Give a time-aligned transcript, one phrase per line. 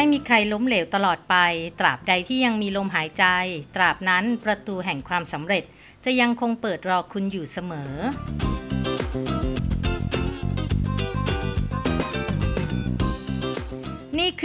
[0.00, 1.36] ไม่มีใครล้มเหลวตลอดไป
[1.80, 3.24] ตราบใดที่ยังมีลมหายใจ
[3.76, 5.64] ตราบนั้นประตูแห่งความสำเร็จ
[6.04, 7.92] จะยังคงเปิดรอคุณอยู่เสมอ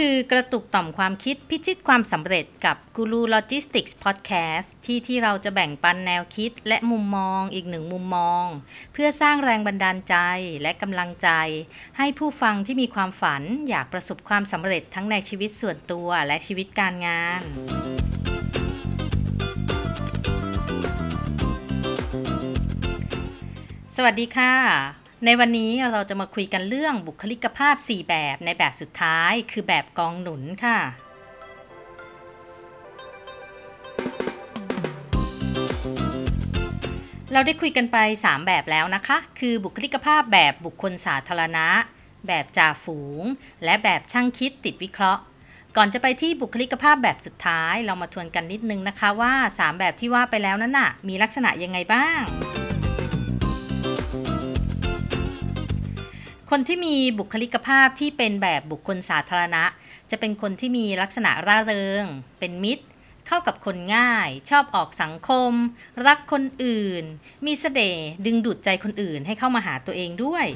[0.08, 8.44] ือกระตุกต่อมความคิดพิชิตความสำเร็จกับ Guru Logistics Podcast ที่ที่เราจะแบ่งปันแนวคิดและมุมมองอีกหนึ่งมุมมอง
[8.92, 10.16] เพื่อสร้างแรงบันดาลใจ
[10.62, 11.28] และกำลังใจ
[11.98, 17.40] ให้ผู้ฟังที่มีความฝันอยากประสบความสำเร็จทั้งในชีวิตส่วนตัวและชีวิตการงาน
[23.96, 30.78] สวัสดีค่ะ ในวันนี้เราจะมาคุยกันเรื่องบุคลิกภาพ 4 แบบในแบบสุดท้ายคือแบบกองหนุนค่ะ
[37.32, 41.66] เราได้คุยกันไป 3 แบบแล้วนะคะ คือบุคลิกภาพแบบบุคคลสาธารณะ
[42.26, 43.22] แบบจ่าฝูง
[43.64, 45.22] และแบบช่างคิดติดวิเคราะห์
[45.76, 52.20] ก่อนจะไปที่บุคลิกภาพแบบสุดท้าย เรามาทวนกันนิดนึงนะคะว่า 3 แบบที่ว่าไปแล้วนั้นน่ะ มีลักษณะยังไงบ้าง
[56.50, 59.64] คนที่มีบุคลิกภาพที่เป็นแบบบุคคลสาธารณะ
[60.10, 62.04] จะเป็นคนที่มีลักษณะร่าเริง
[62.38, 62.84] เป็นมิตร
[63.26, 65.52] เข้ากับคนง่าย ชอบออกสังคม
[66.06, 67.04] รักคนอื่น
[67.46, 70.46] มีเสน่ห์ดึงดูดใจคนอื่นให้เข้ามาหาตัวเองด้วย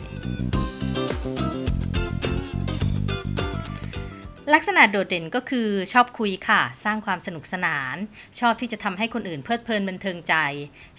[4.55, 7.97] ลักษณะโดดเด่นก็คือชอบคุยค่ะ สร้างความสนุกสนาน
[8.41, 10.35] ชอบที่จะทำให้คนอื่นเพลิดเพลินบันเทิงใจ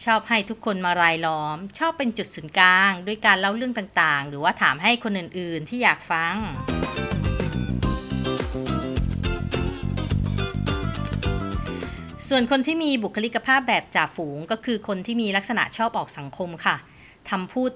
[0.05, 6.35] ชอบให้ทุกคนมารายล้อม ชอบเป็นจุดศูนย์กลาง ด้วยการเล่าเรื่องต่างๆ หรือว่าถามให้คนอื่นๆ ที่อยากฟัง
[12.29, 16.75] ส่วนคนที่มีบุคลิกภาพแบบจ่าฝูงก็คือคนที่มีลักษณะชอบออกสังคมค่ะ
[17.29, 17.71] ทำพูด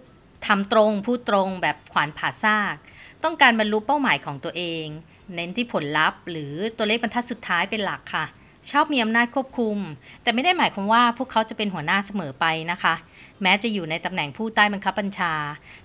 [0.47, 2.75] ทำตรง พูดตรงแบบขวานผ่าซาก
[3.23, 4.87] ต้องการบรรลุเป้าหมายของตัวเอง
[5.33, 8.25] เน้นที่ผลลัพธ์ หรือตัวเลขบรรทัดสุดท้ายเป็นหลักค่ะ
[8.71, 9.77] ชอบมีอำนาจควบคุม
[10.23, 12.93] แต่ไม่ได้หมายความว่าพวกเขาจะเป็นหัวหน้าเสมอไปนะคะ
[13.41, 15.33] แม้จะอยู่ในตำแหน่งผู้ใต้บังคับบัญชา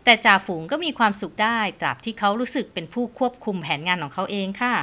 [0.05, 4.75] แต่จ่าฝูงก็มีความสุขได้ตราบที่เขารู้สึกเป็นผู้ควบคุมแผนงานของเขาเองค่ะ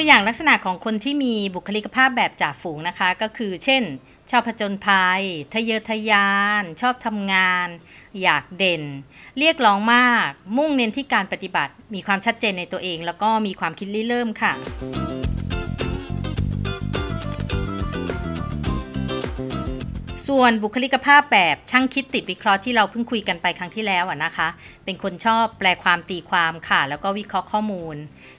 [0.00, 3.82] ตัวอย่างลักษณะของคนที่มีบุคลิกภาพแบบจ่าฝูงนะคะ ก็คือเช่น
[4.30, 5.22] ชอบผจญภัย
[5.52, 7.68] ทะเยอทะยาน ชอบทำงาน
[8.22, 8.82] อยากเด่น
[9.38, 14.52] เรียกร้องมาก มุ่งเน้นที่การปฏิบัติ มีความชัดเจนในตัวเอง แล้วก็มีความคิดริเริ่มค่ะ
[20.28, 24.48] ส่วนบุคลิกภาพแบบช่างคิดติดวิเคราะห์ที่เราเพิ่งคุยกันไปครั้งที่แล้วนะคะ
[24.84, 27.96] เป็นคนชอบแปลความตีความค่ะ แล้วก็วิเคราะห์ข้อมูล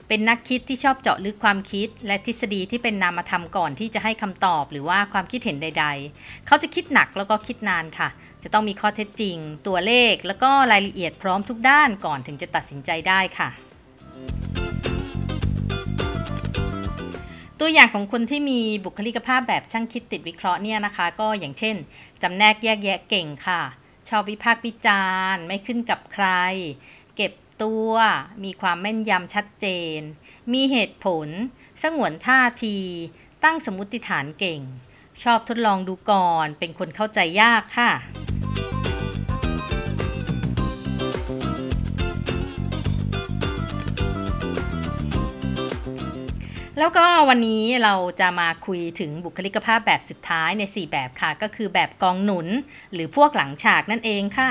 [0.08, 5.86] เป็นนักคิดที่ชอบเจาะลึกความคิด และทฤษฎีที่เป็นนามธรรมก่อนที่จะให้คำตอบ หรือว่าความคิดเห็นใด
[6.16, 8.08] ๆ เขาจะคิดหนักแล้วก็คิดนานค่ะ
[8.42, 9.36] จะต้องมีข้อเท็จจริง
[9.66, 13.69] ตัวเลข แล้วก็รายละเอียดพร้อมทุกด้านก่อนถึงจะตัดสินใจได้ค่ะ
[17.62, 21.76] ตัวอย่างของคนที่มีบุคลิกภาพแบบช่างคิดติดวิเคราะห์เนี่ยนะคะ ก็อย่างเช่น
[22.22, 23.62] จำแนกแยกแยะเก่งค่ะ
[24.08, 26.26] ชอบวิพากษ์วิจารณ์ไม่ขึ้นกับใคร
[27.16, 27.32] เก็บ
[27.62, 27.92] ตัว
[28.44, 29.66] มีความแม่นยำชัดเจ
[29.96, 29.98] น
[30.52, 31.28] มีเหตุผล
[31.82, 32.78] สงวนท่าที
[33.44, 34.60] ตั้งสมมติฐานเก่ง
[35.22, 37.90] ชอบทดลองดูก่อน เป็นคนเข้าใจยากค่ะ
[46.82, 52.46] แล้วก็วันนี้เราจะมาคุยถึงบุคลิกภาพแบบสุดท้ายใน 4 แบบค่ะ ก็คือแบบกองหนุน
[52.92, 54.50] หรือพวกหลังฉากนั่นเองค่ะ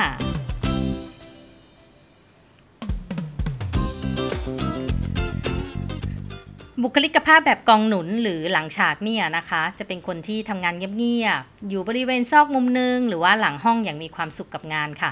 [6.83, 15.11] บุคลิกภาพแบบกองหนุนหรือหลังฉากเนี่ยนะคะ จะเป็นคนที่ทำงานเงียบๆอยู่บริเวณซอกมุมนึง หรือว่าหลังห้องอย่างมีความสุขกับงานค่ะ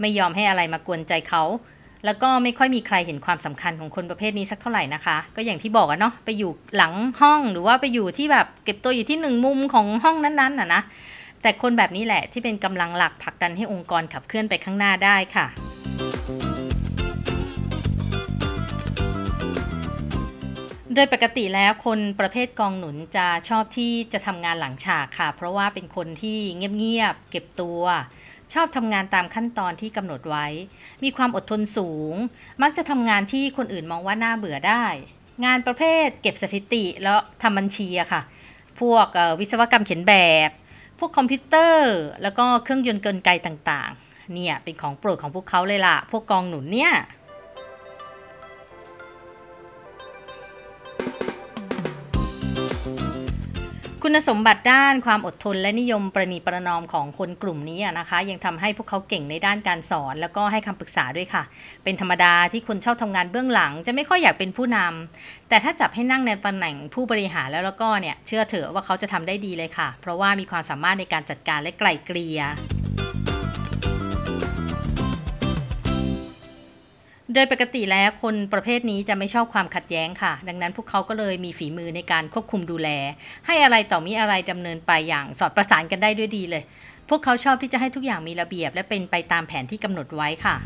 [0.00, 1.44] ไม่ยอมให้อะไรมากวนใจเขา
[2.04, 10.82] แล้วก็ไม่ค่อยมีใครเห็นความสำคัญของคนประเภทนี้สักเท่าไหร่นะคะ ก็อย่างที่บอกอะเนาะไปอยู่หลังห้องหรือว่าไปอยู่ที่แบบเก็บตัวอยู่ที่หนึ่งมุมของห้องนั้นๆน่ะนะ
[11.42, 15.46] แต่คนแบบนี้แหละที่เป็นกำลังหลักผลักดันให้องค์กรขับเคลื่อนไปข้างหน้าได้ค่ะ
[20.94, 27.82] โดยปกติแล้วคนประเภทกองหนุนจะชอบที่จะทำงานหลังฉากค่ะ เพราะว่าเป็นคนที่เงียบๆเก็บตัว
[28.54, 30.46] ชอบทำงานตามขั้นตอนที่กำหนดไว้
[31.04, 32.14] มีความอดทนสูง
[32.62, 34.84] มักจะทำงานที่คนอื่นมองว่าน่าเบื่อได้
[35.44, 38.22] งานประเภทเก็บสถิติแล้วทำบัญชีอะค่ะ
[38.80, 39.06] พวก
[39.40, 40.14] วิศวกรรมเขียนแบ
[40.48, 40.50] บ
[40.98, 46.92] พวกคอมพิวเตอร์ แล้วก็เครื่องยนต์กลไกต่างๆ เนี่ยเป็นของโปรดของพวกเขาเลยล่ะ พวกกองหนุนเนี่ย
[54.10, 61.42] คุณสมบัติด้านความอดทนและนิยมประนีประนอมของคนกลุ่มนี้นะคะ ยังทำให้พวกเขาเก่งในด้านการสอน แล้วก็ให้คำปรึกษาด้วยค่ะ
[61.84, 72.40] เป็นธรรมดาที่คนชอบทำงานเบื้องหลัง จะไม่ค่อยอยากเป็นผู้นำแต่ถ้าจับให้นั่งในตำแหน่งผู้บริหารแล้วแล้วก็เนี่ยเชื่อเถอะว่าเขาจะทำได้ดีเลยค่ะ เพราะว่ามีความสามารถในการจัดการและไกล่เกลี่ย
[77.38, 82.88] ดยปกติแล้วคนประเภทนี้จะไม่ชอบความขัดแย้งค่ะ ดังนั้นพวกเขาก็เลยมีฝีมือในการควบคุมดูแล
[83.46, 86.62] ให้อะไรต่อมีอะไรดำเนินไปอย่างสอดประสานกันได้ด้วยดีเลย
[87.08, 90.56] พวกเขาชอบที่จะให้ทุกอย่างมีระเบียบ และเป็นไปตามแผนที่กำหนดไว้ค่ะ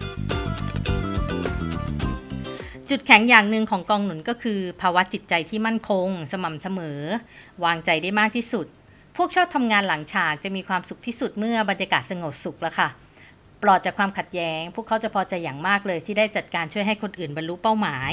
[2.91, 6.99] จุดแข็งอย่างหนึ่งของกองหนุนก็คือ ภาวะจิตใจที่มั่นคง สม่ำเสมอ
[7.65, 8.67] วางใจได้มากที่สุด
[9.17, 12.89] พวกชอบทำงานหลังฉากจะมีความสุขที่สุดเมื่อบรรยากาศสงบสุขแล้วค่ะ
[13.63, 18.13] ปลอดจากความขัดแย้ง พวกเขาจะพอใจอย่างมากเลยที่ได้จัดการช่วยให้คนอื่นบรรลุเป้าหมาย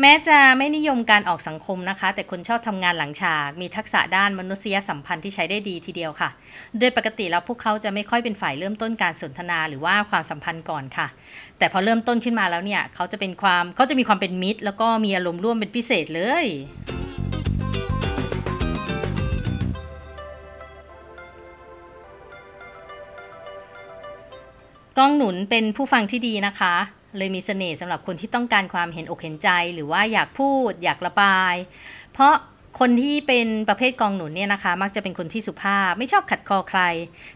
[0.00, 6.30] แม้จะไม่นิยมการออกสังคมนะคะ แต่คนชอบทำงานหลังฉาก มีทักษะด้านมนุษยสัมพันธ์ที่ใช้ได้ดีทีเดียวค่ะ
[6.78, 11.06] โดยปกติแล้วพวกเขาจะไม่ค่อยเป็นฝ่ายเริ่มต้นการสนทนาหรือว่าความสัมพันธ์ก่อนค่ะ
[11.58, 16.46] แต่พอเริ่มต้นขึ้นมาแล้วเนี่ยเขาจะเป็นความเขาจะมีความเป็นมิตร แล้วก็มีอารมณ์ร่วมเป็นพิเศษเลย
[25.00, 26.74] กองหนุนเป็นผู้ฟังที่ดีนะคะ
[27.18, 31.54] เลยมีเสน่ห์สำหรับคนที่ต้องการความเห็นอกเห็นใจ หรือว่าอยากพูด อยากระบาย
[32.12, 32.34] เพราะ
[32.80, 36.80] คนที่เป็นประเภทกองหนุนเนี่ยนะคะ มักจะเป็นคนที่สุภาพไม่ชอบขัดคอใคร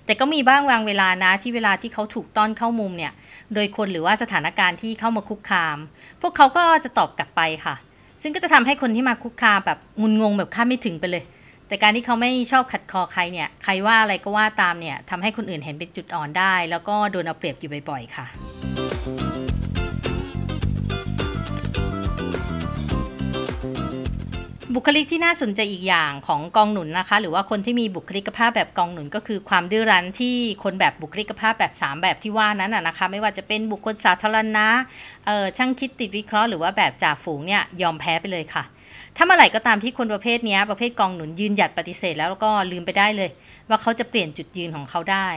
[0.04, 3.12] แต่ก็มีบ้างบางเวลานะที่เวลาที่เขาถูกต้อนเข้ามุมเนี่ย
[3.54, 5.76] โดยคนหรือว่าสถานการณ์ที่เข้ามาคุกคาม
[6.22, 7.74] พวกเขาก็จะตอบกลับไปค่ะ
[8.22, 11.24] ซึ่งก็จะทำให้คนที่มาคุกคามแบบงุนงงแบบคาดไม่ถึงไปเลย
[11.68, 18.26] แต่การที่เขาไม่ชอบขัดคอใครเนี่ย ใครว่าอะไรก็ว่าตามเนี่ยทำให้คนอื่นเห็นเป็นจุดอ่อนได้ แล้วก็โดนเอาเปรียบอยู่บ่อยๆ ค่ะ
[24.76, 34.66] บุคลิกที่น่าสนใจอีกอย่างของกองหนุนนะคะ หรือว่าคนที่มีบุคลิกภาพแบบกองหนุนก็คือความดื้อรั้นที่คนแบบบุคลิกภาพแบบ 3 แบบที่ว่านั้นนะนะคะ ไม่ว่าจะเป็นบุคคลสาธารณะ
[35.26, 38.64] เออช่างคิดติดวิเคราะห์หรือว่าแบบจ่าฝูงเนี่ยยอมแพ้ไปเลยค่ะ
[39.16, 43.30] ถ้าเมื่อไหร่ก็ตามที่คนประเภทนี้ประเภทกองหนุนยืนหยัดปฏิเสธแล้วก็ลืมไปได้เลย
[43.68, 45.28] ว่าเขาจะเปลี่ยนจุดยืนของเขาได้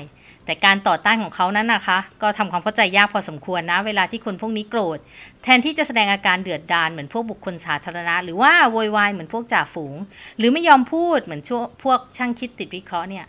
[0.45, 4.97] แต่การต่อต้านของเขานั้นนะคะ ก็ทำความเข้าใจยากพอสมควรนะ เวลาที่คนพวกนี้โกรธ
[5.43, 9.95] แทนที่จะแสดงอาการเดือดดาลเหมือนพวกบุคคลสาธารณะ หรือว่าโวยวายเหมือนพวกจ่าฝูง
[10.37, 13.25] หรือไม่ยอมพูดเหมือนช่วพวกช่างคิดติดวิเคราะห์เนี่ย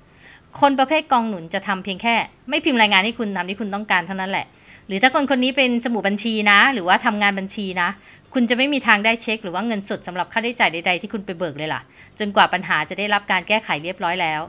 [0.61, 2.15] คนประเภทกองหนุนจะทำเพียงแค่
[2.49, 4.47] ไม่พิมพ์รายงานให้คุณทำที่คุณต้องการเท่านั้นแหละ
[4.89, 7.89] หรือถ้าคนคนนี้เป็นสมุดบัญชีนะ หรือว่าทำงานบัญชีนะ
[8.35, 11.81] คุณจะไม่มีทางได้เช็ค หรือว่าเงินสดสำหรับค่าใช้จ่ายใด ๆ ที่คุณไปเบิกเลยล่ะ
[12.19, 14.41] จนกว่าปัญหาจะได้รับการแก้ไขเรียบร้อยแล้ว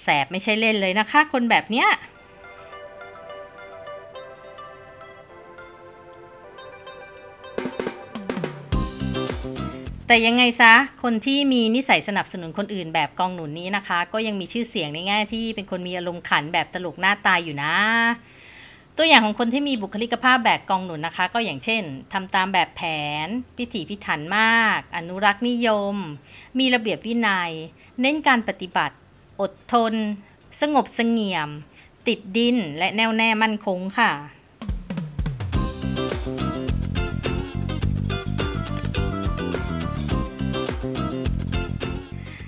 [0.00, 1.88] แสบไม่ใช่เล่นเลยนะคะ คนแบบเนี้ย
[10.06, 10.72] แต่ยังไงซะ
[11.02, 17.74] คนที่มีนิสัยสนับสนุนคนอื่นแบบกองหนุนนี้นะคะ ก็ยังมีชื่อเสียงในแง่ที่เป็นคนมีอารมณ์ขันแบบตลกหน้าตายอยู่นะ
[18.98, 22.82] ตัวอย่างของคนที่มีบุคลิกภาพแบบกองหนุนนะคะ ก็อย่างเช่นทำตามแบบแผ
[23.26, 25.96] น พิถีพิถันมาก อนุรักษ์นิยม
[26.58, 27.50] มีระเบียบวินัย
[28.00, 28.96] เน้นการปฏิบัติ
[29.40, 29.94] อดทน
[30.60, 31.48] สงบเสงี่ยม
[32.08, 34.12] ติดดินและแน่วแน่มั่นคงค่ะ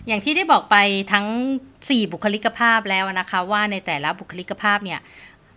[0.07, 0.77] อย่างที่ได้บอกไป
[1.13, 1.27] ทั้ง
[1.73, 5.01] 4 บุคลิกภาพแล้วนะคะ ว่าในแต่ละบุคลิกภาพเนี่ย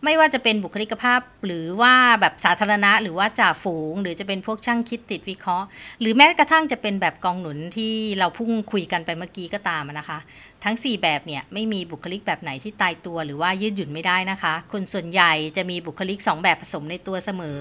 [0.04, 5.68] ไม่ว่าจะเป็นบุคลิกภาพ หรือว่าแบบสาธารณะ หรือว่าจ่าฝูง หรือจะเป็นพวกช่างคิดติดวิเคราะห์
[6.00, 10.20] หรือแม้กระทั่งจะเป็นแบบกองหนุนที่เราพุ่งคุยกันไปเมื่อกี้ก็ตามนะคะ
[10.64, 17.60] ทั้ง 4 แบบเนี่ยไม่มีบุคลิกแบบไหนที่ตายตัว หรือว่ายืดหยุ่นไม่ได้นะคะ คนส่วนใหญ่จะมีบุคลิก 2 แบบผสมในตัวเสมอ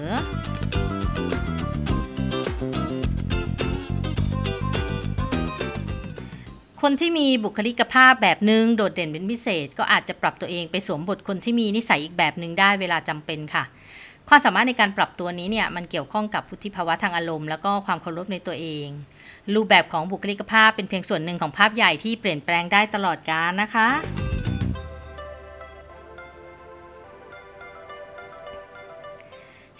[6.89, 13.63] คนที่มีบุคลิกภาพแบบหนึ่งโดดเด่นเป็นพิเศษ ก็อาจจะปรับตัวเองไปสวมบทคนที่มีนิสัยอีกแบบหนึ่งได้เวลาจำเป็นค่ะ
[14.29, 18.87] ความสามารถในการปรับตัวนี้เนี่ยมันเกี่ยวข้องกับพุทธิภาวะทางอารมณ์ แล้วก็ความเคารพในตัวเอง
[19.53, 23.87] รูปแบบของบุคลิกภาพเป็นเพียงส่วนหนึ่งของภาพใหญ่ที่เปลี่ยนแปลงได้ตลอดกาลนะคะ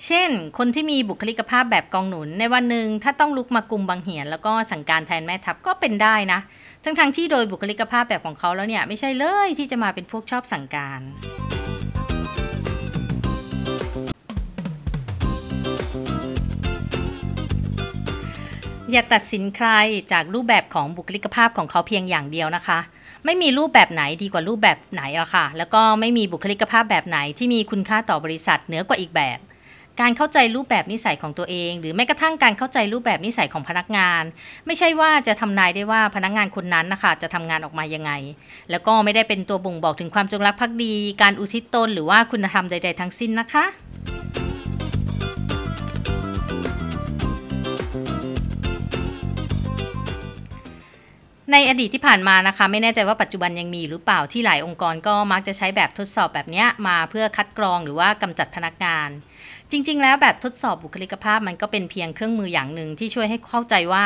[0.05, 6.39] เช่น คนที่มีบุคลิกภาพแบบกองหนุนในวันหนึ่งถ้าต้องลุกมากุมบางเหียน แล้วก็สั่งการแทนแม่ทัพก็เป็นได้นะ
[6.83, 11.01] ทั้งทงๆที่โดยบุคลิกภาพแบบของเขาแล้วเนี่ย ไม่ใช่เลยที่จะมาเป็นพวกชอบสั่งการ
[18.91, 19.69] อย่าตัดสินใคร
[20.11, 22.79] จากรูปแบบของบุคลิกภาพของเขาเพียงอย่างเดียวนะคะ
[23.25, 29.39] ไม่มีรูปแบบไหนดีกว่ารูปแบบไหนหรอกค่ะ แล้วก็ไม่มีบุคลิกภาพแบบไหนที่มีคุณค่าต่อบริษัทเหนือกว่าอีกแบบ
[30.01, 34.23] การเข้าใจรูปแบบนิสัยของตัวเอง หรือแม้กระทั่งการเข้าใจรูปแบบนิสัยของพนักงาน
[34.65, 38.11] ไม่ใช่ว่าจะทำนายได้ว่าพนักงานคนนั้นนะคะจะทำงานออกมายังไง
[38.71, 43.65] แล้วก็ไม่ได้เป็นตัวบ่งบอกถึงความจงรักภักดี การอุทิศตนหรือว่าคุณธรรมใด ๆ ทั้งสิ้นนะคะ
[51.51, 59.09] ในอดีตที่ผ่านมานะคะ ไม่แน่ใจว่าปัจจุบันยังมีหรือเปล่าที่หลายองค์กรก็มักจะใช้แบบทดสอบแบบนี้มาเพื่อคัดกรองหรือว่ากำจัดพนักงาน
[59.71, 64.05] จริง ๆ แล้วแบบทดสอบบุคลิกภาพมันก็เป็นเพียงเครื่องมืออย่างหนึ่งที่ช่วยให้เข้าใจว่า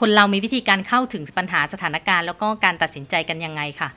[0.00, 3.88] คนเรามีวิธีการเข้าถึงปัญหาสถานการณ์ แล้วก็การตัดสินใจกันยังไงค่ะ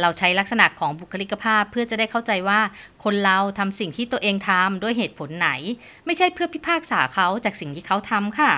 [0.00, 2.60] เราใช้ลักษณะของบุคลิกภาพเพื่อจะได้เข้าใจว่า
[3.04, 5.48] คนเราทำสิ่งที่ตัวเองทำด้วยเหตุผลไหน
[6.06, 8.50] ไม่ใช่เพื่อพิพากษาเขาจากสิ่งที่เขาทำค่ะ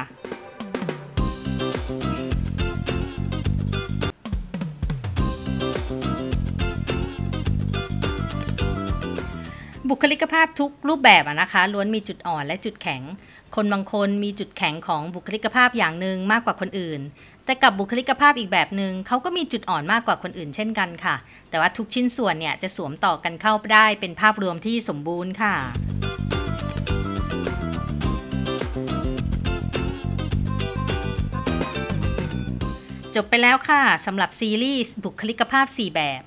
[9.94, 13.02] บุคลิกภาพทุกรูปแบบอะนะคะล้วนมีจุดอ่อนและจุดแข็ง
[13.56, 17.00] คนบางคนมีจุดแข็งของบุคลิกภาพอย่างหนึ่งมากกว่าคนอื่น
[17.44, 21.16] แต่กับบุคลิกภาพอีกแบบหนึ่งเขาก็มีจุดอ่อนมากกว่าคนอื่นเช่นกันค่ะ
[21.50, 25.54] แต่ว่าทุกชิ้นส่วนเนี่ยจะสวมต่อกันเข้าได้เป็นภาพรวมที่สมบูรณ์ค่ะ
[33.14, 36.22] จบไปแล้วค่ะสำหรับซีรีส์บุคลิกภาพ 4 แบบ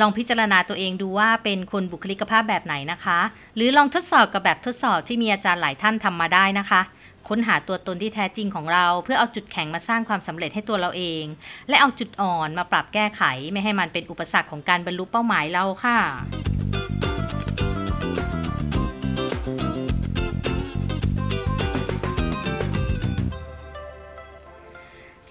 [0.00, 3.18] ลองพิจารณาตัวเองดูว่าเป็นคนบุคลิกภาพแบบไหนนะคะ
[3.56, 6.80] หรือลองทดสอบกับแบบทดสอบที่มีอาจารย์หลายท่านทำมาได้นะคะ
[7.28, 11.24] ค้นหาตัวตนที่แท้จริงของเรา เพื่อเอาจุดแข็งมาสร้างความสำเร็จให้ตัวเราเอง
[11.68, 15.98] และเอาจุดอ่อนมาปรับแก้ไข ไม่ให้มันเป็นอุปสรรคของการบรรลุเป้าหมายเราค่ะ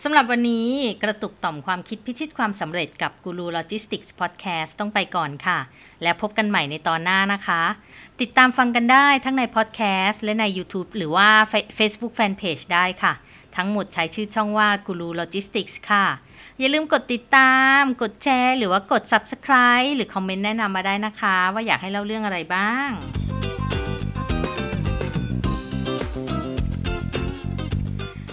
[0.04, 0.70] สำหรับวันนี้
[1.04, 5.60] กระตุกต่อมความคิดพิชิตความสำเร็จกับกูรูโลจิสติกส์พอดแคสต์ต้องไปก่อนค่ะ
[6.04, 7.64] แล้วพบกันใหม่ในตอนหน้านะคะ
[8.22, 11.30] ติดตามฟังกันได้ทั้งในพอดแคสต์และใน YouTube หรือว่า
[11.78, 13.14] Facebook Fanpage ได้ค่ะ
[13.56, 16.06] ทั้งหมดใช้ชื่อช่องว่ากูรูโลจิสติกส์ค่ะ
[16.60, 22.90] อย่าลืมกดติดตาม กดแชร์ หรือว่ากด Subscribe หรือคอมเมนต์แนะนำมาได้นะคะ ว่าอยากให้เล่าเรื่องอะไรบ้าง